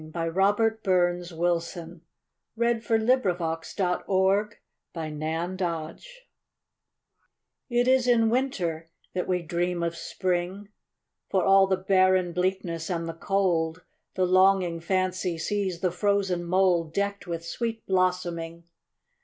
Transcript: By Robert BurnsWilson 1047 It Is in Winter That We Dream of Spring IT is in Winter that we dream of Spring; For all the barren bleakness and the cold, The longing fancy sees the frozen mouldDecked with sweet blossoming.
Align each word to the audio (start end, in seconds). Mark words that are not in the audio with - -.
By 0.11 0.27
Robert 0.27 0.83
BurnsWilson 0.83 2.01
1047 2.55 2.61
It 2.65 2.81
Is 2.99 3.37
in 3.37 3.59
Winter 3.69 3.69
That 3.93 4.07
We 4.97 5.11
Dream 5.13 5.53
of 5.53 5.55
Spring 5.95 7.61
IT 7.69 7.87
is 7.87 8.07
in 8.07 8.29
Winter 8.31 8.89
that 9.13 9.27
we 9.27 9.41
dream 9.43 9.83
of 9.83 9.95
Spring; 9.95 10.69
For 11.29 11.45
all 11.45 11.67
the 11.67 11.77
barren 11.77 12.33
bleakness 12.33 12.89
and 12.89 13.07
the 13.07 13.13
cold, 13.13 13.83
The 14.15 14.25
longing 14.25 14.79
fancy 14.79 15.37
sees 15.37 15.81
the 15.81 15.91
frozen 15.91 16.45
mouldDecked 16.45 17.27
with 17.27 17.45
sweet 17.45 17.85
blossoming. 17.85 18.63